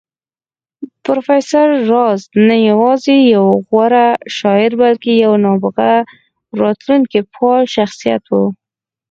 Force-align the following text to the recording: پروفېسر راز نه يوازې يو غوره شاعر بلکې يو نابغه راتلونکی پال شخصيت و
پروفېسر 1.03 1.67
راز 1.91 2.21
نه 2.47 2.55
يوازې 2.69 3.15
يو 3.33 3.45
غوره 3.67 4.07
شاعر 4.37 4.71
بلکې 4.81 5.11
يو 5.25 5.33
نابغه 5.45 5.91
راتلونکی 6.61 7.19
پال 7.33 7.63
شخصيت 7.75 8.23
و 8.27 8.35